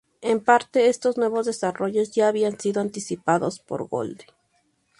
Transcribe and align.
En 0.21 0.39
parte, 0.43 0.89
estos 0.89 1.17
nuevos 1.19 1.45
desarrollos 1.45 2.09
ya 2.11 2.27
habían 2.27 2.59
sido 2.59 2.81
anticipados 2.81 3.59
por 3.59 3.87
Gould. 3.87 4.21